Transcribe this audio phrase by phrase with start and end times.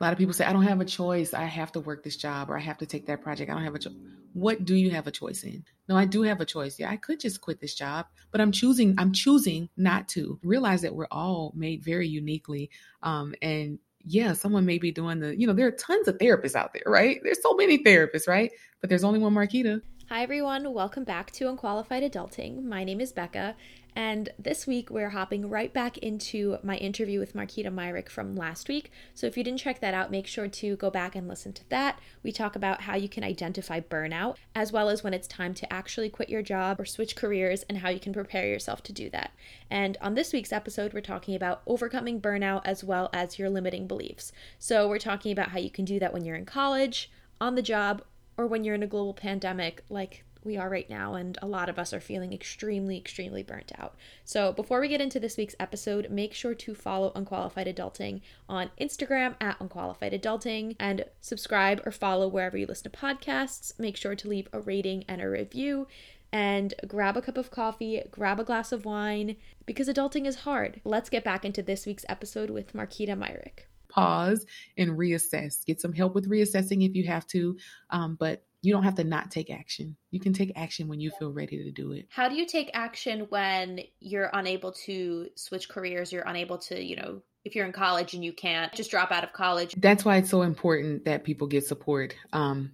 [0.00, 1.34] A lot of people say, I don't have a choice.
[1.34, 3.50] I have to work this job or I have to take that project.
[3.50, 3.92] I don't have a choice.
[4.32, 5.62] What do you have a choice in?
[5.90, 6.78] No, I do have a choice.
[6.78, 10.38] Yeah, I could just quit this job, but I'm choosing, I'm choosing not to.
[10.42, 12.70] Realize that we're all made very uniquely.
[13.02, 16.54] Um, and yeah, someone may be doing the, you know, there are tons of therapists
[16.54, 17.20] out there, right?
[17.22, 18.52] There's so many therapists, right?
[18.80, 19.82] But there's only one Marquita.
[20.08, 20.72] Hi, everyone.
[20.72, 22.64] Welcome back to Unqualified Adulting.
[22.64, 23.54] My name is Becca,
[23.94, 28.68] and this week we're hopping right back into my interview with Marquita Myrick from last
[28.68, 28.90] week.
[29.14, 31.68] So if you didn't check that out, make sure to go back and listen to
[31.70, 31.98] that.
[32.22, 35.72] We talk about how you can identify burnout, as well as when it's time to
[35.72, 39.10] actually quit your job or switch careers, and how you can prepare yourself to do
[39.10, 39.32] that.
[39.70, 43.86] And on this week's episode, we're talking about overcoming burnout as well as your limiting
[43.86, 44.32] beliefs.
[44.58, 47.62] So we're talking about how you can do that when you're in college, on the
[47.62, 48.02] job,
[48.36, 51.68] or when you're in a global pandemic like we are right now, and a lot
[51.68, 53.94] of us are feeling extremely, extremely burnt out.
[54.24, 58.70] So, before we get into this week's episode, make sure to follow Unqualified Adulting on
[58.80, 63.78] Instagram at Unqualified Adulting and subscribe or follow wherever you listen to podcasts.
[63.78, 65.86] Make sure to leave a rating and a review
[66.32, 69.36] and grab a cup of coffee, grab a glass of wine,
[69.66, 70.80] because adulting is hard.
[70.84, 74.46] Let's get back into this week's episode with Marquita Myrick pause
[74.78, 75.66] and reassess.
[75.66, 77.58] Get some help with reassessing if you have to,
[77.90, 79.96] um, but you don't have to not take action.
[80.10, 82.06] You can take action when you feel ready to do it.
[82.10, 86.12] How do you take action when you're unable to switch careers?
[86.12, 89.24] You're unable to, you know, if you're in college and you can't just drop out
[89.24, 89.74] of college.
[89.78, 92.14] That's why it's so important that people get support.
[92.32, 92.72] Um,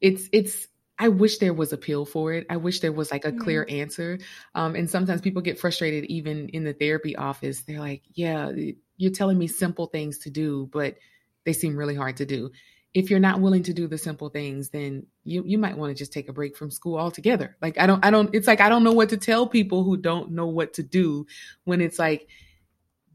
[0.00, 0.68] it's it's
[0.98, 2.46] I wish there was a pill for it.
[2.48, 3.80] I wish there was like a clear mm-hmm.
[3.80, 4.18] answer.
[4.54, 7.62] Um, and sometimes people get frustrated even in the therapy office.
[7.62, 8.52] They're like, yeah,
[8.96, 10.94] you're telling me simple things to do, but
[11.44, 12.52] they seem really hard to do.
[12.94, 15.98] If you're not willing to do the simple things, then you you might want to
[15.98, 17.56] just take a break from school altogether.
[17.60, 19.96] Like I don't I don't it's like I don't know what to tell people who
[19.96, 21.26] don't know what to do
[21.64, 22.28] when it's like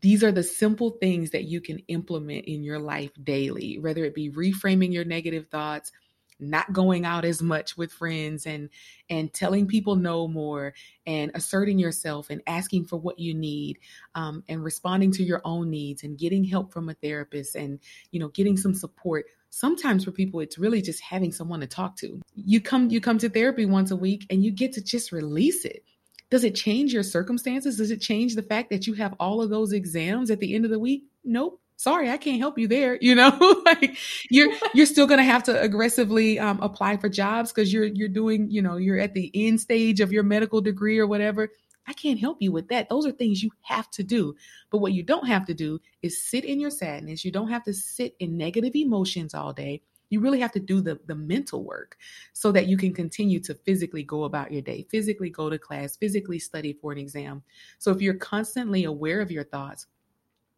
[0.01, 4.15] these are the simple things that you can implement in your life daily, whether it
[4.15, 5.91] be reframing your negative thoughts,
[6.39, 8.69] not going out as much with friends and
[9.09, 10.73] and telling people no more
[11.05, 13.77] and asserting yourself and asking for what you need
[14.15, 17.79] um, and responding to your own needs and getting help from a therapist and
[18.11, 21.95] you know getting some support sometimes for people it's really just having someone to talk
[21.97, 22.19] to.
[22.35, 25.65] You come you come to therapy once a week and you get to just release
[25.65, 25.83] it.
[26.29, 27.77] Does it change your circumstances?
[27.77, 30.63] Does it change the fact that you have all of those exams at the end
[30.65, 31.03] of the week?
[31.23, 31.59] Nope.
[31.75, 32.97] Sorry, I can't help you there.
[32.99, 33.97] You know, like
[34.29, 38.51] you're you're still gonna have to aggressively um, apply for jobs because you're you're doing,
[38.51, 41.49] you know, you're at the end stage of your medical degree or whatever.
[41.89, 42.87] I can't help you with that.
[42.87, 44.35] Those are things you have to do.
[44.69, 47.25] But what you don't have to do is sit in your sadness.
[47.25, 49.81] You don't have to sit in negative emotions all day.
[50.11, 51.97] You really have to do the, the mental work
[52.33, 55.97] so that you can continue to physically go about your day, physically go to class,
[55.97, 57.41] physically study for an exam.
[57.79, 59.87] So if you're constantly aware of your thoughts,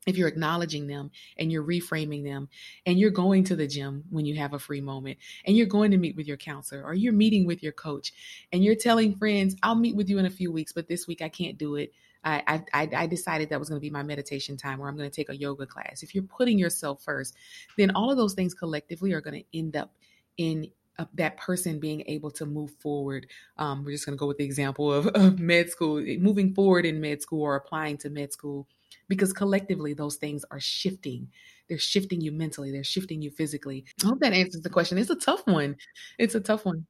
[0.07, 2.49] if you're acknowledging them and you're reframing them
[2.85, 5.91] and you're going to the gym when you have a free moment and you're going
[5.91, 8.13] to meet with your counselor or you're meeting with your coach
[8.51, 11.21] and you're telling friends i'll meet with you in a few weeks but this week
[11.21, 11.91] i can't do it.
[12.23, 15.09] I i, I decided that was going to be my meditation time or i'm going
[15.09, 16.03] to take a yoga class.
[16.03, 17.35] If you're putting yourself first
[17.77, 19.93] then all of those things collectively are going to end up
[20.37, 20.67] in
[21.15, 23.25] that person being able to move forward.
[23.57, 26.85] Um, we're just going to go with the example of, of med school, moving forward
[26.85, 28.67] in med school or applying to med school
[29.07, 31.27] because collectively those things are shifting.
[31.69, 33.85] They're shifting you mentally, they're shifting you physically.
[34.03, 34.97] I hope that answers the question.
[34.97, 35.75] It's a tough one.
[36.17, 36.85] It's a tough one.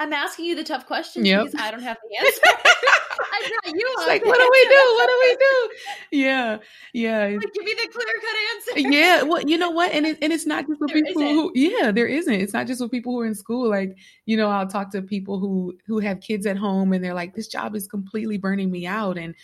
[0.00, 1.44] I'm asking you the tough questions yep.
[1.44, 2.40] because I don't have the answer.
[3.22, 3.86] I got you.
[3.98, 4.94] It's like, what do we do?
[4.94, 5.70] What do we do?
[6.18, 6.58] Yeah,
[6.94, 7.26] yeah.
[7.26, 8.88] Like, give me the clear cut answer.
[8.88, 9.22] Yeah.
[9.22, 9.92] Well, you know what?
[9.92, 11.34] And it, and it's not just with there people isn't.
[11.34, 11.52] who.
[11.54, 12.32] Yeah, there isn't.
[12.32, 13.68] It's not just with people who are in school.
[13.68, 17.14] Like, you know, I'll talk to people who who have kids at home, and they're
[17.14, 19.34] like, this job is completely burning me out, and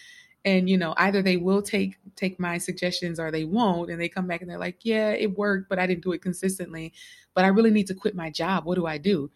[0.47, 4.09] and you know either they will take take my suggestions or they won't and they
[4.09, 6.93] come back and they're like yeah it worked but i didn't do it consistently
[7.35, 8.65] but i really need to quit my job.
[8.65, 9.31] What do i do?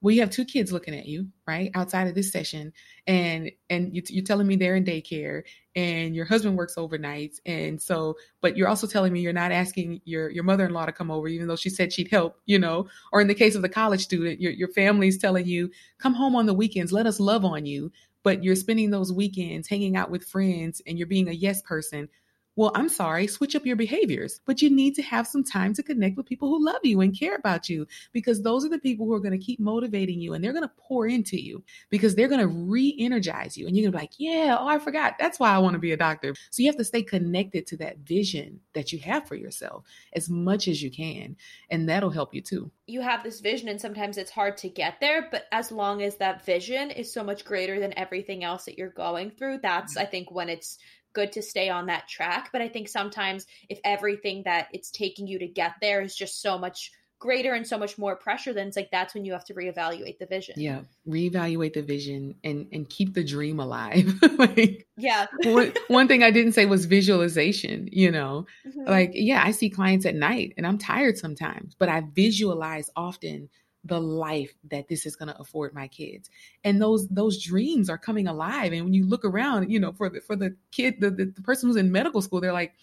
[0.00, 2.72] Well you have two kids looking at you right outside of this session
[3.06, 5.42] and and you, you're telling me they're in daycare
[5.74, 10.00] and your husband works overnights and so but you're also telling me you're not asking
[10.04, 12.88] your your mother-in-law to come over even though she said she'd help you know?
[13.12, 16.34] Or in the case of the college student your, your family's telling you come home
[16.34, 20.10] on the weekends let us love on you but you're spending those weekends hanging out
[20.10, 22.08] with friends and you're being a yes person,
[22.54, 24.40] well, I'm sorry, switch up your behaviors.
[24.44, 27.18] But you need to have some time to connect with people who love you and
[27.18, 30.34] care about you because those are the people who are going to keep motivating you
[30.34, 33.66] and they're going to pour into you because they're going to re energize you.
[33.66, 35.14] And you're going to be like, yeah, oh, I forgot.
[35.18, 36.34] That's why I want to be a doctor.
[36.50, 40.28] So you have to stay connected to that vision that you have for yourself as
[40.28, 41.36] much as you can.
[41.70, 42.70] And that'll help you too.
[42.86, 45.28] You have this vision, and sometimes it's hard to get there.
[45.30, 48.90] But as long as that vision is so much greater than everything else that you're
[48.90, 50.02] going through, that's, mm-hmm.
[50.02, 50.78] I think, when it's
[51.12, 52.50] good to stay on that track.
[52.52, 56.40] But I think sometimes if everything that it's taking you to get there is just
[56.40, 56.92] so much
[57.22, 60.18] greater and so much more pressure, then it's like that's when you have to reevaluate
[60.18, 60.56] the vision.
[60.58, 64.12] Yeah, reevaluate the vision and and keep the dream alive.
[64.38, 67.88] like yeah, one, one thing I didn't say was visualization.
[67.92, 68.90] You know, mm-hmm.
[68.90, 73.48] like yeah, I see clients at night and I'm tired sometimes, but I visualize often
[73.84, 76.30] the life that this is going to afford my kids.
[76.62, 78.72] And those those dreams are coming alive.
[78.72, 81.42] And when you look around you know for the for the kid the, the, the
[81.42, 82.74] person who's in medical school they're like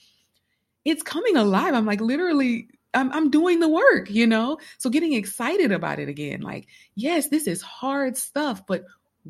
[0.86, 1.74] it's coming alive.
[1.74, 4.58] I'm like literally I'm, I'm doing the work you know?
[4.78, 8.84] So getting excited about it again like yes this is hard stuff but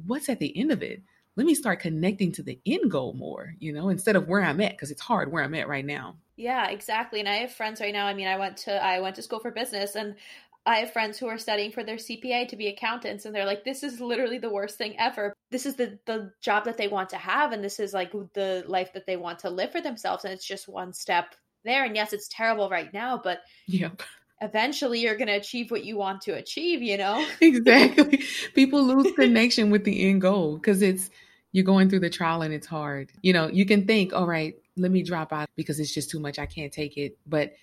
[0.06, 1.02] what's at the end of it?
[1.36, 4.60] Let me start connecting to the end goal more you know instead of where i'm
[4.60, 6.16] at because it's hard where i'm at right now.
[6.40, 7.20] Yeah, exactly.
[7.20, 8.06] And I have friends right now.
[8.06, 10.16] I mean, I went to I went to school for business and
[10.66, 13.64] I have friends who are studying for their CPA to be accountants and they're like
[13.64, 15.34] this is literally the worst thing ever.
[15.52, 18.64] This is the the job that they want to have and this is like the
[18.68, 21.36] life that they want to live for themselves and it's just one step
[21.66, 24.02] there and yes it's terrible right now but yep
[24.42, 27.26] eventually you're going to achieve what you want to achieve, you know?
[27.42, 28.24] exactly.
[28.54, 31.10] People lose connection with the end goal because it's
[31.52, 33.12] you're going through the trial and it's hard.
[33.22, 36.20] You know, you can think, all right, let me drop out because it's just too
[36.20, 36.40] much.
[36.40, 37.18] I can't take it.
[37.26, 37.54] But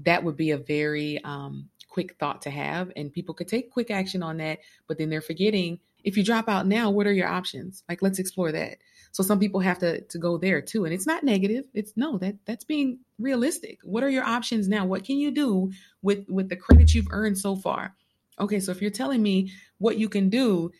[0.00, 3.88] that would be a very um, quick thought to have and people could take quick
[3.88, 4.58] action on that
[4.88, 7.82] but then they're forgetting if you drop out now what are your options?
[7.88, 8.78] Like let's explore that.
[9.12, 11.64] So some people have to to go there too and it's not negative.
[11.72, 13.78] It's no that that's being realistic.
[13.84, 14.84] What are your options now?
[14.84, 15.70] What can you do
[16.02, 17.94] with with the credit you've earned so far?
[18.38, 20.70] Okay so if you're telling me what you can do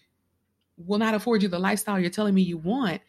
[0.76, 3.00] will not afford you the lifestyle you're telling me you want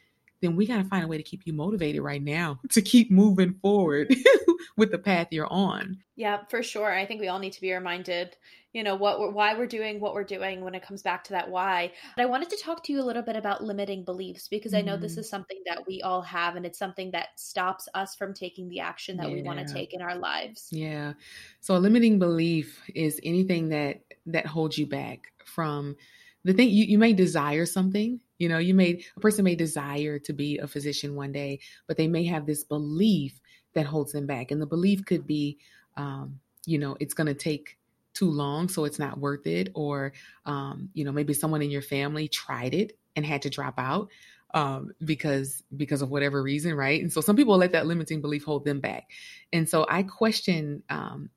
[0.45, 3.11] then we got to find a way to keep you motivated right now to keep
[3.11, 4.13] moving forward
[4.77, 5.97] with the path you're on.
[6.15, 6.93] Yeah, for sure.
[6.93, 8.37] I think we all need to be reminded,
[8.73, 11.31] you know, what we're, why we're doing what we're doing when it comes back to
[11.31, 11.91] that why.
[12.15, 14.77] But I wanted to talk to you a little bit about limiting beliefs because mm.
[14.77, 15.21] I know this mm-hmm.
[15.21, 18.79] is something that we all have and it's something that stops us from taking the
[18.79, 19.35] action that yeah.
[19.35, 20.69] we want to take in our lives.
[20.71, 21.13] Yeah.
[21.59, 25.95] So a limiting belief is anything that that holds you back from
[26.45, 30.19] the thing you, you may desire something you know, you may a person may desire
[30.19, 33.39] to be a physician one day, but they may have this belief
[33.73, 35.57] that holds them back, and the belief could be,
[35.97, 37.77] um, you know, it's going to take
[38.13, 40.13] too long, so it's not worth it, or
[40.45, 44.09] um, you know, maybe someone in your family tried it and had to drop out
[44.53, 47.01] um, because because of whatever reason, right?
[47.01, 49.09] And so some people let that limiting belief hold them back,
[49.53, 51.29] and so I question um,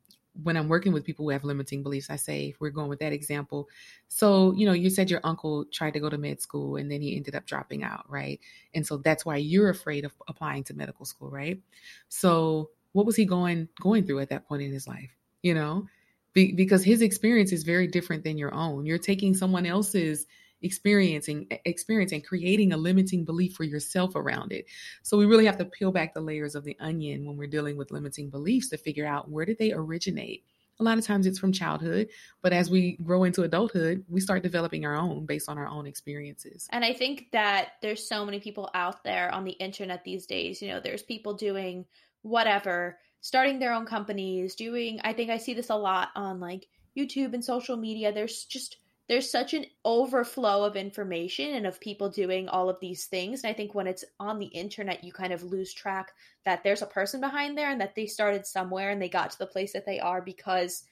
[0.42, 3.00] when I'm working with people who have limiting beliefs, I say, if we're going with
[3.00, 3.68] that example,
[4.08, 7.00] so, you know, you said your uncle tried to go to med school and then
[7.00, 8.40] he ended up dropping out, right?
[8.74, 11.60] And so that's why you're afraid of applying to medical school, right?
[12.08, 15.10] So, what was he going going through at that point in his life?
[15.42, 15.86] You know,
[16.32, 18.86] Be- because his experience is very different than your own.
[18.86, 20.26] You're taking someone else's
[20.62, 24.66] experiencing experiencing creating a limiting belief for yourself around it.
[25.02, 27.76] So we really have to peel back the layers of the onion when we're dealing
[27.76, 30.44] with limiting beliefs to figure out where did they originate.
[30.80, 32.08] A lot of times it's from childhood
[32.40, 35.86] but as we grow into adulthood we start developing our own based on our own
[35.86, 36.68] experiences.
[36.70, 40.62] And i think that there's so many people out there on the internet these days
[40.62, 41.84] you know there's people doing
[42.22, 46.68] whatever starting their own companies doing i think i see this a lot on like
[46.98, 48.12] youtube and social media.
[48.12, 48.78] There's just
[49.08, 53.42] there's such an overflow of information and of people doing all of these things.
[53.42, 56.12] And I think when it's on the internet, you kind of lose track
[56.44, 59.38] that there's a person behind there and that they started somewhere and they got to
[59.38, 60.84] the place that they are because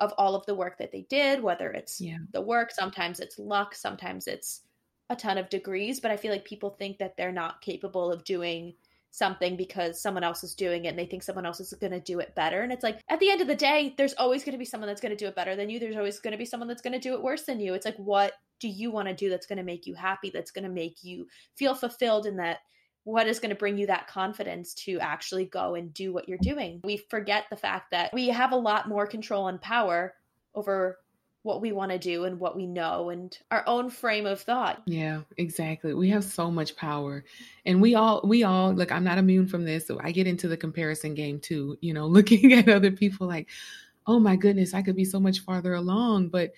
[0.00, 2.18] of all of the work that they did, whether it's yeah.
[2.32, 4.62] the work, sometimes it's luck, sometimes it's
[5.10, 6.00] a ton of degrees.
[6.00, 8.74] But I feel like people think that they're not capable of doing
[9.10, 12.00] something because someone else is doing it and they think someone else is going to
[12.00, 12.62] do it better.
[12.62, 14.88] And it's like, at the end of the day, there's always going to be someone
[14.88, 15.78] that's going to do it better than you.
[15.78, 17.74] There's always going to be someone that's going to do it worse than you.
[17.74, 20.50] It's like, what do you want to do that's going to make you happy, that's
[20.50, 22.58] going to make you feel fulfilled, and that
[23.04, 26.38] what is going to bring you that confidence to actually go and do what you're
[26.42, 26.80] doing?
[26.84, 30.14] We forget the fact that we have a lot more control and power
[30.54, 30.98] over
[31.48, 34.82] what we want to do and what we know and our own frame of thought.
[34.84, 35.94] Yeah, exactly.
[35.94, 37.24] We have so much power.
[37.64, 39.86] And we all we all like I'm not immune from this.
[39.86, 43.48] So I get into the comparison game too, you know, looking at other people like,
[44.06, 46.52] "Oh my goodness, I could be so much farther along, but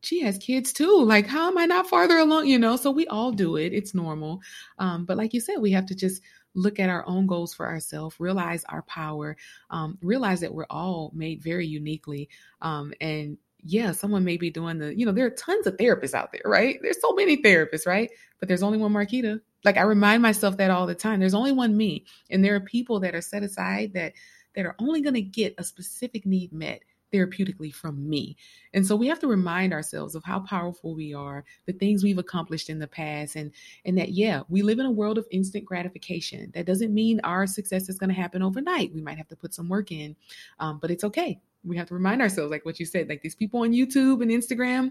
[0.00, 1.04] she has kids too.
[1.04, 2.46] Like, how am I not farther along?
[2.46, 3.74] You know, so we all do it.
[3.74, 4.40] It's normal.
[4.78, 6.22] Um, but like you said, we have to just
[6.54, 9.36] look at our own goals for ourselves, realize our power,
[9.68, 12.30] um, realize that we're all made very uniquely,
[12.62, 16.14] um, and yeah, someone may be doing the, you know, there are tons of therapists
[16.14, 16.78] out there, right?
[16.82, 18.10] There's so many therapists, right?
[18.38, 19.40] But there's only one Marquita.
[19.64, 21.20] Like I remind myself that all the time.
[21.20, 22.04] There's only one me.
[22.30, 24.14] And there are people that are set aside that
[24.56, 28.36] that are only going to get a specific need met therapeutically from me.
[28.72, 32.18] And so we have to remind ourselves of how powerful we are, the things we've
[32.18, 33.52] accomplished in the past, and
[33.84, 36.50] and that yeah, we live in a world of instant gratification.
[36.54, 38.94] That doesn't mean our success is going to happen overnight.
[38.94, 40.16] We might have to put some work in,
[40.58, 41.40] um, but it's okay.
[41.64, 44.30] We have to remind ourselves, like what you said, like these people on YouTube and
[44.30, 44.90] Instagram.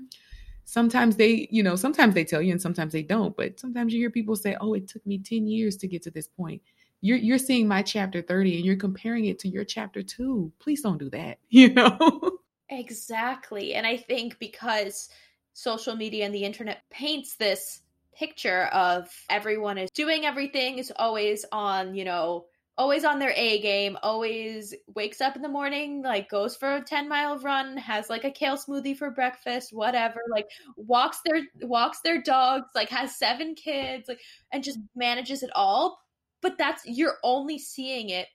[0.65, 3.35] Sometimes they, you know, sometimes they tell you and sometimes they don't.
[3.35, 6.11] But sometimes you hear people say, "Oh, it took me ten years to get to
[6.11, 6.61] this point."
[7.01, 10.81] you're you're seeing my chapter 30 and you're comparing it to your chapter 2 please
[10.81, 15.09] don't do that you know exactly and i think because
[15.53, 17.81] social media and the internet paints this
[18.15, 22.45] picture of everyone is doing everything is always on you know
[22.79, 26.81] always on their a game always wakes up in the morning like goes for a
[26.81, 31.99] 10 mile run has like a kale smoothie for breakfast whatever like walks their walks
[32.03, 34.21] their dogs like has seven kids like
[34.53, 35.99] and just manages it all
[36.41, 38.27] but that's you're only seeing it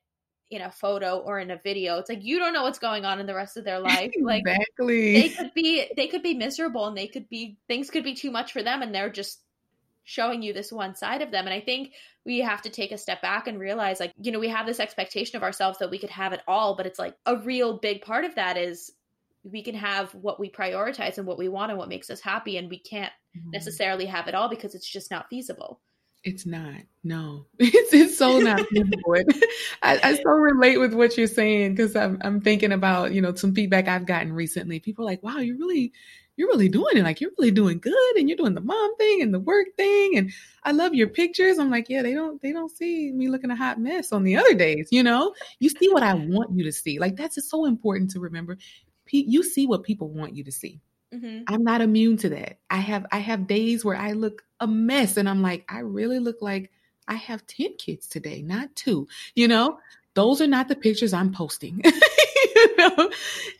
[0.50, 1.96] in a photo or in a video.
[1.96, 4.12] It's like you don't know what's going on in the rest of their life.
[4.20, 5.20] Like exactly.
[5.20, 8.30] they could be they could be miserable and they could be things could be too
[8.30, 9.43] much for them and they're just
[10.04, 11.46] showing you this one side of them.
[11.46, 11.92] And I think
[12.24, 14.80] we have to take a step back and realize like, you know, we have this
[14.80, 18.02] expectation of ourselves that we could have it all, but it's like a real big
[18.02, 18.92] part of that is
[19.42, 22.56] we can have what we prioritize and what we want and what makes us happy
[22.56, 23.50] and we can't mm-hmm.
[23.50, 25.80] necessarily have it all because it's just not feasible.
[26.22, 26.80] It's not.
[27.02, 29.14] No, it's it's so not feasible.
[29.82, 33.34] I, I so relate with what you're saying because I'm I'm thinking about you know
[33.34, 34.80] some feedback I've gotten recently.
[34.80, 35.92] People are like, "Wow, you're really
[36.36, 37.02] you're really doing it.
[37.02, 40.16] Like you're really doing good, and you're doing the mom thing and the work thing,
[40.16, 43.50] and I love your pictures." I'm like, "Yeah, they don't they don't see me looking
[43.50, 44.88] a hot mess on the other days.
[44.90, 46.98] You know, you see what I want you to see.
[46.98, 48.58] Like that's just so important to remember.
[49.10, 50.80] You see what people want you to see."
[51.14, 51.42] Mm-hmm.
[51.46, 52.58] I'm not immune to that.
[52.70, 56.18] I have I have days where I look a mess and I'm like, I really
[56.18, 56.70] look like
[57.06, 59.06] I have 10 kids today, not two.
[59.34, 59.78] You know,
[60.14, 61.82] those are not the pictures I'm posting.
[62.78, 63.10] you know?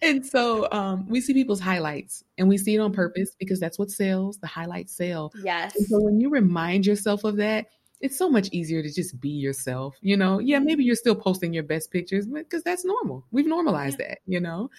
[0.03, 3.79] And so um, we see people's highlights and we see it on purpose because that's
[3.79, 4.39] what sells.
[4.39, 5.33] The highlights sell.
[5.43, 5.75] Yes.
[5.77, 7.67] And so when you remind yourself of that,
[8.01, 9.97] it's so much easier to just be yourself.
[10.01, 13.25] You know, yeah, maybe you're still posting your best pictures because that's normal.
[13.31, 14.09] We've normalized yeah.
[14.09, 14.71] that, you know.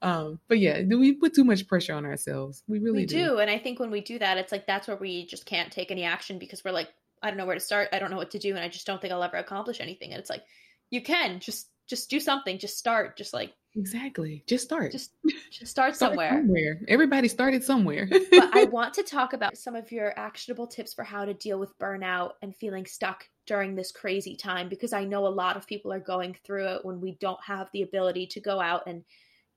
[0.00, 2.62] Um, but yeah, do we put too much pressure on ourselves.
[2.68, 3.24] We really we do.
[3.24, 3.38] do.
[3.38, 5.90] And I think when we do that, it's like that's where we just can't take
[5.90, 6.88] any action because we're like,
[7.22, 7.88] I don't know where to start.
[7.92, 10.12] I don't know what to do, and I just don't think I'll ever accomplish anything.
[10.12, 10.44] And it's like,
[10.90, 12.58] you can just just do something.
[12.58, 13.16] Just start.
[13.16, 14.44] Just like exactly.
[14.46, 14.92] Just start.
[14.92, 15.12] Just
[15.50, 16.32] just start, start somewhere.
[16.32, 16.80] Somewhere.
[16.88, 18.08] Everybody started somewhere.
[18.10, 21.58] but I want to talk about some of your actionable tips for how to deal
[21.58, 25.66] with burnout and feeling stuck during this crazy time because I know a lot of
[25.66, 29.04] people are going through it when we don't have the ability to go out and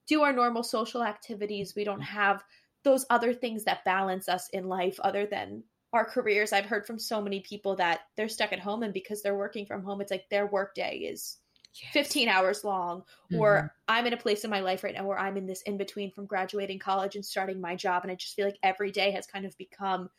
[0.08, 1.74] do our normal social activities.
[1.76, 2.06] We don't mm.
[2.06, 2.44] have
[2.84, 5.64] those other things that balance us in life other than
[5.94, 6.54] our careers.
[6.54, 9.66] I've heard from so many people that they're stuck at home and because they're working
[9.66, 11.38] from home, it's like their work day is
[11.74, 11.92] yes.
[11.94, 13.02] 15 hours long.
[13.32, 13.40] Mm-hmm.
[13.40, 15.78] Or I'm in a place in my life right now where I'm in this in
[15.78, 18.04] between from graduating college and starting my job.
[18.04, 20.10] And I just feel like every day has kind of become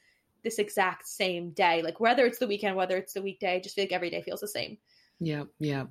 [0.43, 1.83] this exact same day.
[1.83, 4.23] Like whether it's the weekend, whether it's the weekday, I just feel like every day
[4.23, 4.79] feels the same.
[5.21, 5.85] Yeah, yeah.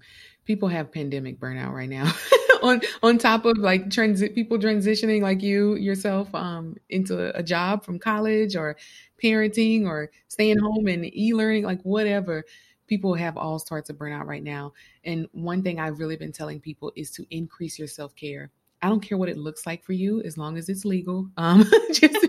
[0.45, 2.11] People have pandemic burnout right now.
[2.61, 7.83] on on top of like transit people transitioning like you yourself um into a job
[7.83, 8.77] from college or
[9.21, 12.43] parenting or staying home and e-learning like whatever
[12.91, 14.73] people have all sorts of burnout right now
[15.05, 18.49] and one thing i've really been telling people is to increase your self-care
[18.81, 21.63] i don't care what it looks like for you as long as it's legal um
[21.93, 22.27] just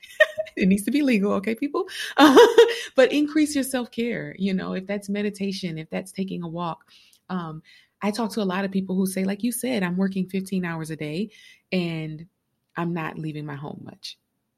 [0.56, 1.84] it needs to be legal okay people
[2.16, 2.38] uh,
[2.96, 6.86] but increase your self-care you know if that's meditation if that's taking a walk
[7.30, 7.62] um,
[8.00, 10.64] I talk to a lot of people who say, like you said, I'm working 15
[10.64, 11.28] hours a day
[11.72, 12.24] and
[12.74, 14.16] I'm not leaving my home much.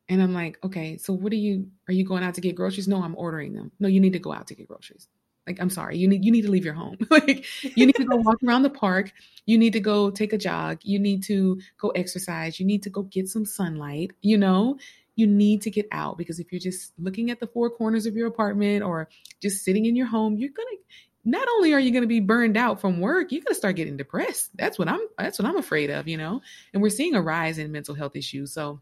[0.09, 2.87] And I'm like, okay, so what are you are you going out to get groceries?
[2.87, 3.73] No, I'm ordering them.
[3.80, 5.09] No, you need to go out to get groceries.
[5.50, 6.97] Like, I'm sorry, you need you need to leave your home.
[7.11, 7.45] like
[7.76, 9.11] you need to go walk around the park.
[9.47, 10.78] You need to go take a jog.
[10.85, 12.61] You need to go exercise.
[12.61, 14.78] You need to go get some sunlight, you know?
[15.16, 18.14] You need to get out because if you're just looking at the four corners of
[18.14, 19.09] your apartment or
[19.42, 20.76] just sitting in your home, you're gonna
[21.25, 23.76] not only are you going to be burned out from work, you're going to start
[23.76, 24.57] getting depressed.
[24.57, 26.40] That's what I'm that's what I'm afraid of, you know.
[26.73, 28.54] And we're seeing a rise in mental health issues.
[28.54, 28.80] So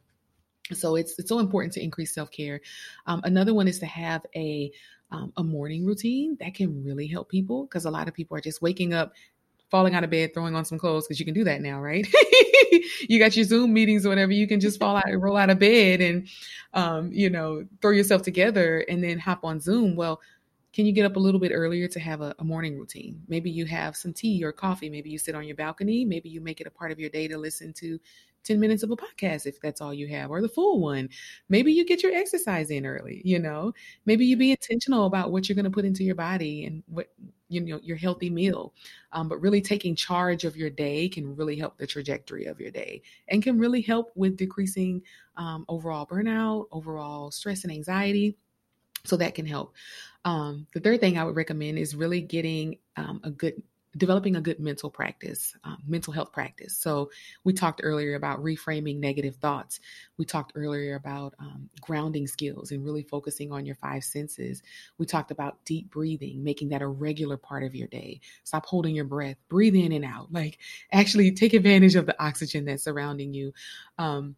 [0.72, 2.60] so it's it's so important to increase self-care.
[3.06, 4.70] Um, another one is to have a
[5.10, 8.40] um, a morning routine that can really help people because a lot of people are
[8.40, 9.12] just waking up
[9.70, 12.06] falling out of bed, throwing on some clothes because you can do that now, right?
[13.08, 14.32] you got your Zoom meetings or whatever.
[14.32, 16.28] You can just fall out and roll out of bed and,
[16.74, 19.94] um, you know, throw yourself together and then hop on Zoom.
[19.94, 20.20] Well,
[20.78, 23.20] can you get up a little bit earlier to have a, a, morning routine?
[23.26, 24.88] Maybe you have some tea or coffee.
[24.88, 26.04] Maybe you sit on your balcony.
[26.04, 27.98] Maybe you make it a part of your day to listen to
[28.44, 31.08] 10 minutes of a podcast if that's all you have, or the full one.
[31.48, 33.74] Maybe you get your exercise in early, you know?
[34.06, 37.08] Maybe you be intentional about what you're going to put into your body and what
[37.48, 38.74] you know your healthy meal
[39.12, 42.70] um, but really taking charge of your day can really help the trajectory of your
[42.70, 45.00] day and can really help with decreasing
[45.38, 48.36] um, overall burnout overall stress and anxiety
[49.04, 49.74] so that can help
[50.28, 53.62] um, the third thing i would recommend is really getting um, a good
[53.96, 56.76] developing a good mental practice, um, mental health practice.
[56.76, 57.10] So,
[57.44, 59.80] we talked earlier about reframing negative thoughts.
[60.16, 64.62] We talked earlier about um, grounding skills and really focusing on your five senses.
[64.98, 68.20] We talked about deep breathing, making that a regular part of your day.
[68.44, 70.32] Stop holding your breath, breathe in and out.
[70.32, 70.58] Like,
[70.92, 73.52] actually take advantage of the oxygen that's surrounding you.
[73.98, 74.36] Um,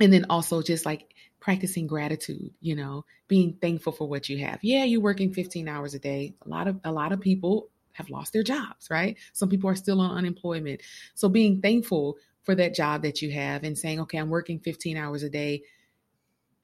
[0.00, 4.58] and then also just like practicing gratitude you know being thankful for what you have
[4.62, 8.10] yeah you're working 15 hours a day a lot of a lot of people have
[8.10, 9.16] lost their jobs, right?
[9.32, 10.80] Some people are still on unemployment.
[11.14, 14.96] So being thankful for that job that you have and saying, okay, I'm working 15
[14.96, 15.62] hours a day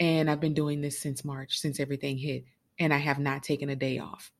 [0.00, 2.44] and I've been doing this since March, since everything hit,
[2.78, 4.32] and I have not taken a day off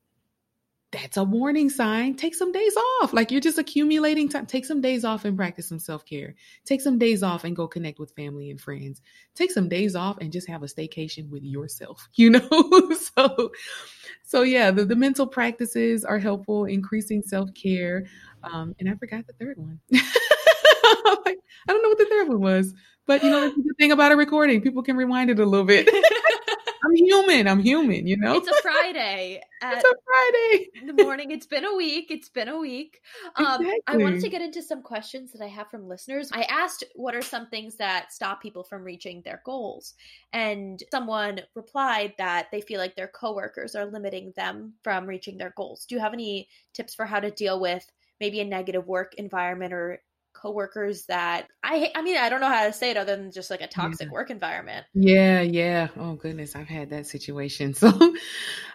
[0.92, 2.14] that's a warning sign.
[2.14, 3.12] Take some days off.
[3.12, 4.46] Like you're just accumulating time.
[4.46, 6.34] Take some days off and practice some self care.
[6.64, 9.02] Take some days off and go connect with family and friends.
[9.34, 12.48] Take some days off and just have a staycation with yourself, you know?
[13.16, 13.50] so,
[14.22, 18.06] so yeah, the, the mental practices are helpful, increasing self care.
[18.44, 19.80] Um, and I forgot the third one.
[21.68, 22.74] I don't know what the third one was,
[23.06, 24.60] but you know, the thing about a recording.
[24.60, 25.88] People can rewind it a little bit.
[26.86, 27.48] I'm human.
[27.48, 28.36] I'm human, you know?
[28.36, 29.40] It's a Friday.
[29.62, 30.70] it's a Friday.
[30.80, 31.32] in the morning.
[31.32, 32.10] It's been a week.
[32.10, 33.00] It's been a week.
[33.36, 33.80] Um, exactly.
[33.88, 36.30] I wanted to get into some questions that I have from listeners.
[36.32, 39.94] I asked what are some things that stop people from reaching their goals?
[40.32, 45.52] And someone replied that they feel like their coworkers are limiting them from reaching their
[45.56, 45.86] goals.
[45.86, 47.90] Do you have any tips for how to deal with
[48.20, 50.00] maybe a negative work environment or
[50.40, 53.50] coworkers that I I mean I don't know how to say it other than just
[53.50, 54.12] like a toxic yeah.
[54.12, 54.86] work environment.
[54.94, 55.88] Yeah, yeah.
[55.96, 57.74] Oh goodness, I've had that situation.
[57.86, 57.88] So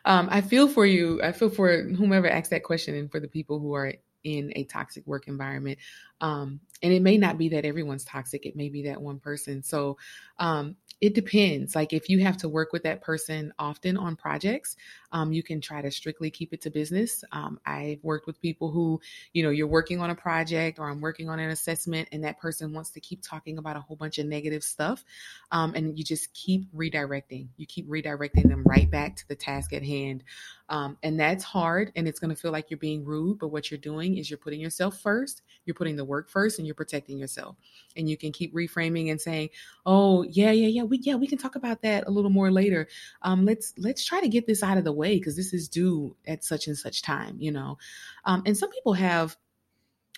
[0.06, 1.22] um I feel for you.
[1.22, 4.63] I feel for whomever asked that question and for the people who are in a
[4.65, 5.80] toxic work environment.
[6.20, 9.63] Um, and it may not be that everyone's toxic, it may be that one person.
[9.63, 9.98] So
[10.38, 11.75] um, it depends.
[11.75, 14.75] Like if you have to work with that person often on projects,
[15.12, 17.24] um, you can try to strictly keep it to business.
[17.32, 19.00] Um, I've worked with people who,
[19.34, 22.39] you know, you're working on a project or I'm working on an assessment, and that
[22.39, 25.03] person wants to keep talking about a whole bunch of negative stuff.
[25.51, 27.48] Um, and you just keep redirecting.
[27.57, 30.24] You keep redirecting them right back to the task at hand.
[30.70, 33.40] Um, and that's hard and it's going to feel like you're being rude.
[33.40, 36.66] But what you're doing is you're putting yourself first, you're putting the work first, and
[36.66, 37.57] you're protecting yourself.
[37.98, 39.50] And you can keep reframing and saying,
[39.85, 42.88] oh, yeah, yeah, yeah, we, yeah, we can talk about that a little more later.
[43.22, 46.16] Um, let's, let's try to get this out of the way because this is due
[46.27, 47.77] at such and such time, you know?
[48.25, 49.35] Um, and some people have,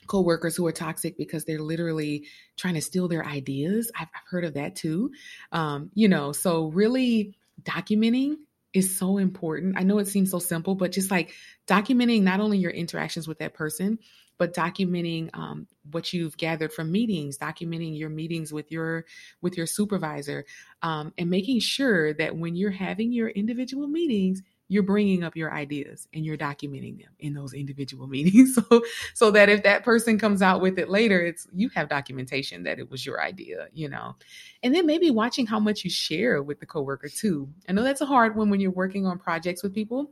[0.05, 2.25] co-workers who are toxic because they're literally
[2.57, 5.11] trying to steal their ideas i've, I've heard of that too
[5.53, 8.35] um, you know so really documenting
[8.73, 9.75] is so important.
[9.77, 11.31] I know it seems so simple, but just like
[11.67, 13.99] documenting not only your interactions with that person,
[14.39, 19.05] but documenting um, what you've gathered from meetings, documenting your meetings with your
[19.41, 20.45] with your supervisor,
[20.81, 25.53] um, and making sure that when you're having your individual meetings, you're bringing up your
[25.53, 28.55] ideas and you're documenting them in those individual meetings.
[28.55, 32.63] So so that if that person comes out with it later it's you have documentation
[32.63, 34.15] that it was your idea you know?
[34.61, 37.49] And then maybe watching how much you share with the coworker too.
[37.67, 40.11] I know that's a hard one when you're working on projects with people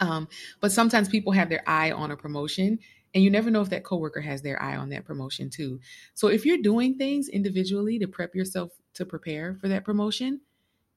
[0.00, 0.28] um,
[0.60, 2.78] but sometimes people have their eye on a promotion
[3.14, 5.80] and you never know if that coworker has their eye on that promotion too.
[6.14, 10.40] So if you're doing things individually to prep yourself to prepare for that promotion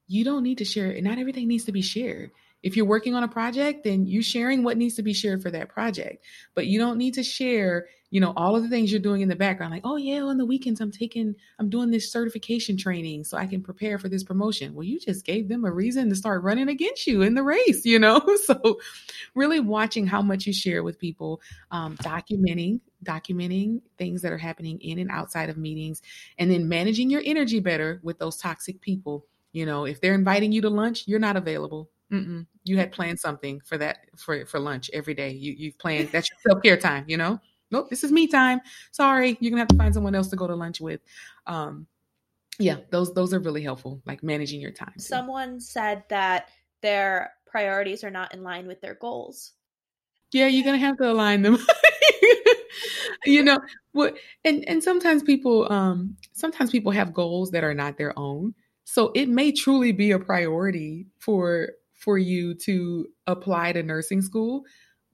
[0.06, 2.30] you don't need to share it not everything needs to be shared
[2.62, 5.50] if you're working on a project, then you're sharing what needs to be shared for
[5.50, 6.24] that project.
[6.54, 9.28] But you don't need to share, you know, all of the things you're doing in
[9.28, 9.72] the background.
[9.72, 13.46] Like, oh yeah, on the weekends I'm taking, I'm doing this certification training so I
[13.46, 14.74] can prepare for this promotion.
[14.74, 17.84] Well, you just gave them a reason to start running against you in the race,
[17.84, 18.20] you know?
[18.42, 18.80] So
[19.34, 24.80] really watching how much you share with people, um, documenting, documenting things that are happening
[24.80, 26.02] in and outside of meetings,
[26.38, 29.26] and then managing your energy better with those toxic people.
[29.52, 32.46] You know, if they're inviting you to lunch, you're not available Mm-mm.
[32.64, 35.30] You had planned something for that for for lunch every day.
[35.30, 37.04] You you've planned that's your self care time.
[37.08, 38.60] You know, nope, this is me time.
[38.92, 41.00] Sorry, you're gonna have to find someone else to go to lunch with.
[41.46, 41.86] Um,
[42.58, 44.92] yeah, those those are really helpful, like managing your time.
[44.94, 45.02] Too.
[45.02, 46.50] Someone said that
[46.82, 49.52] their priorities are not in line with their goals.
[50.32, 51.58] Yeah, you're gonna have to align them.
[53.24, 53.58] you know
[53.92, 54.16] what?
[54.44, 58.54] And and sometimes people um sometimes people have goals that are not their own.
[58.84, 61.70] So it may truly be a priority for
[62.02, 64.64] for you to apply to nursing school,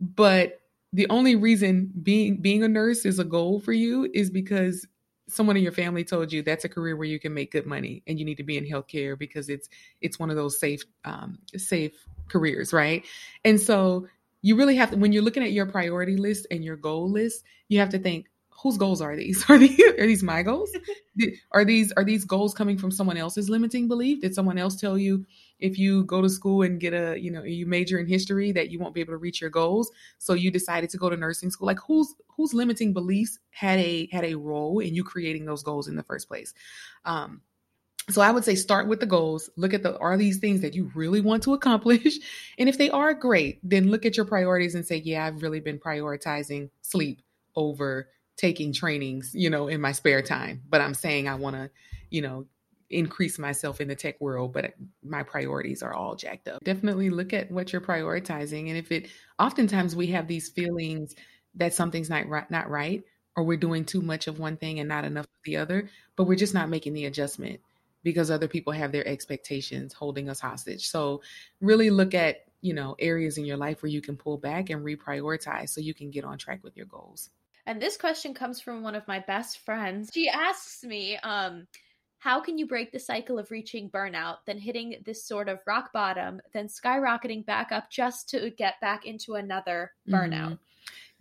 [0.01, 0.61] but
[0.93, 4.87] the only reason being being a nurse is a goal for you is because
[5.29, 8.03] someone in your family told you that's a career where you can make good money
[8.07, 9.69] and you need to be in healthcare because it's
[10.01, 13.05] it's one of those safe um, safe careers, right?
[13.45, 14.07] And so
[14.41, 17.45] you really have to when you're looking at your priority list and your goal list,
[17.69, 18.31] you have to think
[18.63, 19.45] whose goals are these?
[19.51, 20.71] Are these are these my goals?
[21.53, 24.21] are these are these goals coming from someone else's limiting belief?
[24.21, 25.25] Did someone else tell you
[25.61, 28.71] if you go to school and get a you know you major in history that
[28.71, 29.91] you won't be able to reach your goals?
[30.19, 31.67] So you decided to go to nursing school.
[31.67, 35.89] Like whose whose limiting beliefs had a had a role in you creating those goals
[35.89, 36.53] in the first place?
[37.05, 37.43] Um,
[38.11, 39.51] so I would say start with the goals.
[39.57, 42.19] Look at the are these things that you really want to accomplish?
[42.59, 45.61] And if they are great, then look at your priorities and say, yeah, I've really
[45.61, 47.23] been prioritizing sleep
[47.55, 50.63] over taking trainings, you know, in my spare time.
[50.67, 51.71] But I'm saying I want to,
[52.09, 52.47] you know,
[52.89, 54.73] increase myself in the tech world, but
[55.03, 56.65] my priorities are all jacked up.
[56.65, 58.69] Definitely look at what you're prioritizing.
[58.69, 61.15] And if it, oftentimes we have these feelings
[61.57, 63.03] that something's not right, not right,
[63.37, 66.25] or we're doing too much of one thing and not enough of the other, but
[66.25, 67.61] we're just not making the adjustment
[68.03, 70.89] because other people have their expectations holding us hostage.
[70.89, 71.21] So
[71.61, 74.85] really look at, you know, areas in your life where you can pull back and
[74.85, 77.31] reprioritize so you can get on track with your goals.
[77.69, 80.09] And this question comes from one of my best friends.
[80.15, 81.67] She asks me, um,
[82.17, 85.93] how can you break the cycle of reaching burnout, then hitting this sort of rock
[85.93, 90.31] bottom, then skyrocketing back up just to get back into another burnout?
[90.31, 90.55] Mm-hmm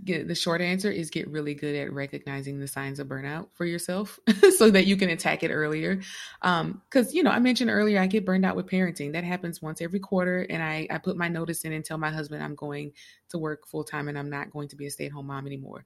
[0.03, 3.65] get the short answer is get really good at recognizing the signs of burnout for
[3.65, 4.19] yourself
[4.57, 5.99] so that you can attack it earlier
[6.43, 9.59] um because you know i mentioned earlier i get burned out with parenting that happens
[9.59, 12.53] once every quarter and i i put my notice in and tell my husband i'm
[12.53, 12.91] going
[13.27, 15.83] to work full time and i'm not going to be a stay-at-home mom anymore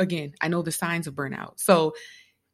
[0.00, 1.60] again, I know the signs of burnout.
[1.60, 1.94] So,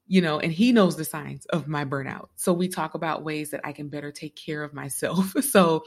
[0.07, 2.29] you know, and he knows the signs of my burnout.
[2.37, 5.33] So we talk about ways that I can better take care of myself.
[5.41, 5.85] so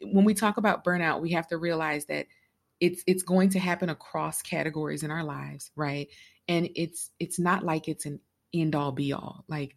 [0.00, 2.26] when we talk about burnout, we have to realize that
[2.80, 6.08] it's it's going to happen across categories in our lives, right?
[6.48, 8.20] And it's it's not like it's an
[8.54, 9.44] end all be all.
[9.48, 9.76] Like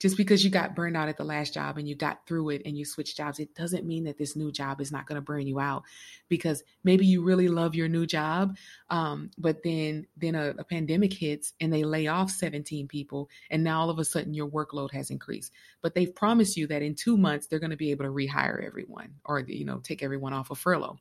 [0.00, 2.62] just because you got burned out at the last job and you got through it
[2.64, 5.22] and you switched jobs, it doesn't mean that this new job is not going to
[5.22, 5.84] burn you out.
[6.28, 8.56] Because maybe you really love your new job,
[8.88, 13.62] um, but then then a, a pandemic hits and they lay off 17 people, and
[13.62, 15.52] now all of a sudden your workload has increased.
[15.82, 18.64] But they've promised you that in two months they're going to be able to rehire
[18.64, 20.96] everyone or you know take everyone off a of furlough.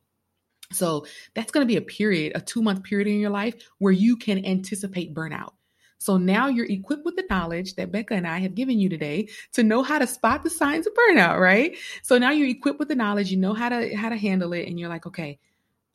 [0.72, 3.94] So that's going to be a period, a two month period in your life where
[3.94, 5.52] you can anticipate burnout.
[6.00, 9.28] So now you're equipped with the knowledge that Becca and I have given you today
[9.52, 11.78] to know how to spot the signs of burnout, right?
[12.04, 14.68] So now you're equipped with the knowledge, you know how to how to handle it
[14.68, 15.38] and you're like, okay,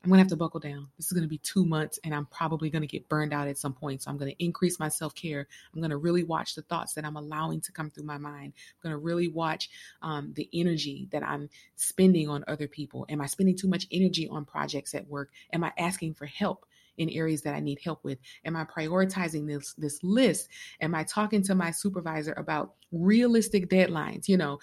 [0.03, 0.89] I'm going to have to buckle down.
[0.99, 3.49] This is going to be 2 months and I'm probably going to get burned out
[3.49, 4.03] at some point.
[4.03, 5.47] So I'm going to increase my self-care.
[5.73, 8.53] I'm going to really watch the thoughts that I'm allowing to come through my mind.
[8.55, 9.71] I'm going to really watch
[10.03, 13.07] um, the energy that I'm spending on other people.
[13.09, 15.31] Am I spending too much energy on projects at work?
[15.55, 16.67] Am I asking for help?
[16.99, 18.19] In areas that I need help with?
[18.45, 20.49] Am I prioritizing this this list?
[20.81, 24.29] Am I talking to my supervisor about realistic deadlines?
[24.29, 24.59] You know,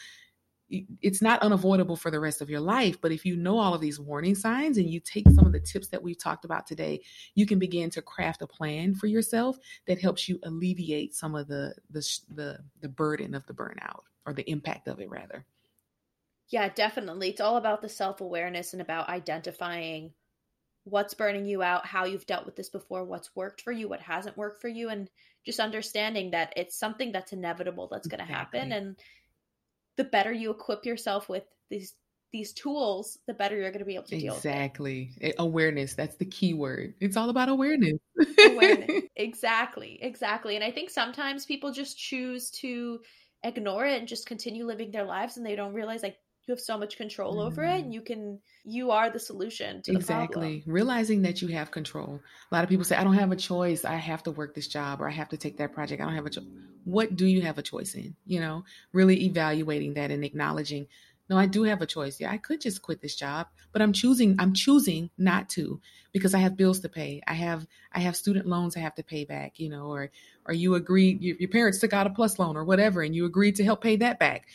[1.02, 3.82] it's not unavoidable for the rest of your life, but if you know all of
[3.82, 7.02] these warning signs and you take some of the tips that we've talked about today,
[7.36, 11.48] you can begin to craft a plan for yourself that helps you alleviate some of
[11.48, 12.00] the the
[12.36, 15.46] the, the burden of the burnout or the impact of it rather.
[16.50, 17.30] Yeah, definitely.
[17.30, 20.12] It's all about the self-awareness and about identifying
[20.84, 24.02] what's burning you out, how you've dealt with this before, what's worked for you, what
[24.02, 25.10] hasn't worked for you, and
[25.46, 28.60] just understanding that it's something that's inevitable that's going to exactly.
[28.60, 28.72] happen.
[28.72, 28.96] And
[29.98, 31.94] the better you equip yourself with these
[32.32, 35.12] these tools, the better you're going to be able to deal exactly.
[35.38, 35.96] Awareness.
[35.96, 36.94] That's the key word.
[37.02, 38.00] It's all about awareness.
[38.46, 39.04] awareness.
[39.18, 40.00] Exactly.
[40.02, 40.56] Exactly.
[40.56, 43.02] And I think sometimes people just choose to
[43.44, 46.18] ignore it and just continue living their lives and they don't realize like
[46.48, 47.48] you have so much control mm-hmm.
[47.48, 47.92] over it and mm-hmm.
[47.92, 50.64] you can you are the solution to exactly.
[50.66, 52.20] Realizing that you have control.
[52.52, 53.86] A lot of people say i don't have a choice.
[53.86, 56.02] I have to work this job or i have to take that project.
[56.02, 56.46] I don't have a choice
[56.84, 58.16] what do you have a choice in?
[58.26, 60.88] You know really evaluating that and acknowledging
[61.30, 62.20] no i do have a choice.
[62.20, 65.80] Yeah i could just quit this job but i'm choosing i'm choosing not to
[66.12, 67.22] because i have bills to pay.
[67.28, 70.12] I have i have student loans i have to pay back you know or
[70.46, 73.56] or you agreed your parents took out a plus loan or whatever and you agreed
[73.58, 74.48] to help pay that back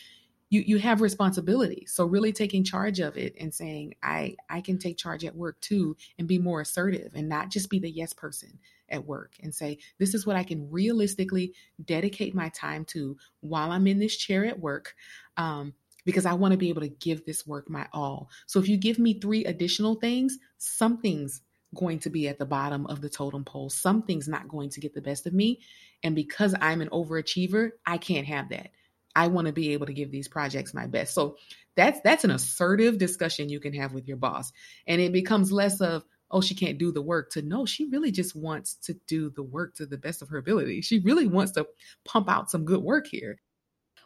[0.48, 1.86] you you have responsibility.
[1.86, 5.60] So really taking charge of it and saying i i can take charge at work
[5.60, 9.54] too and be more assertive and not just be the yes person at work and
[9.54, 11.52] say this is what i can realistically
[11.84, 14.94] dedicate my time to while i'm in this chair at work
[15.36, 18.30] um, because i want to be able to give this work my all.
[18.46, 21.42] So if you give me three additional things something's
[21.74, 23.68] going to be at the bottom of the totem pole.
[23.68, 25.60] Something's not going to get the best of me.
[26.02, 28.70] And because i'm an overachiever i can't have that
[29.16, 31.14] I want to be able to give these projects my best.
[31.14, 31.36] So
[31.74, 34.52] that's that's an assertive discussion you can have with your boss.
[34.86, 38.12] And it becomes less of, oh, she can't do the work to no, she really
[38.12, 40.82] just wants to do the work to the best of her ability.
[40.82, 41.66] She really wants to
[42.04, 43.40] pump out some good work here.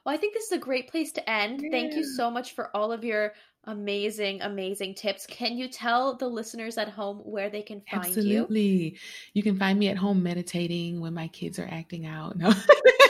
[0.06, 1.60] Well, I think this is a great place to end.
[1.62, 1.70] Yeah.
[1.70, 5.26] Thank you so much for all of your Amazing, amazing tips.
[5.26, 8.32] Can you tell the listeners at home where they can find Absolutely.
[8.32, 8.40] you?
[8.40, 8.98] Absolutely.
[9.34, 12.38] You can find me at home meditating when my kids are acting out.
[12.38, 12.48] No.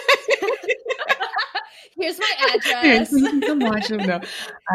[2.00, 3.12] Here's my address.
[3.12, 4.06] you can come watch them.
[4.06, 4.20] No,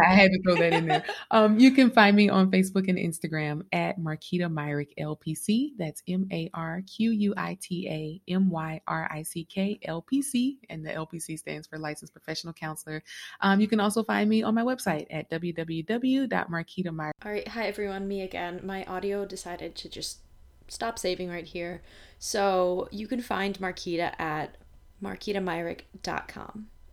[0.03, 1.03] I had to throw that in there.
[1.31, 5.71] Um, you can find me on Facebook and Instagram at Marquita Myrick LPC.
[5.77, 9.79] That's M A R Q U I T A M Y R I C K
[9.88, 13.01] LPC, and the LPC stands for Licensed Professional Counselor.
[13.41, 17.11] Um, you can also find me on my website at www.marquitamyrick.
[17.25, 18.61] All right, hi everyone, me again.
[18.63, 20.19] My audio decided to just
[20.67, 21.81] stop saving right here,
[22.19, 24.57] so you can find Marquita at
[25.01, 26.67] marquitamyrick.com.